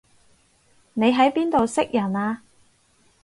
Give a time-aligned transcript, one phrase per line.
[0.95, 2.41] 你喺邊度識人啊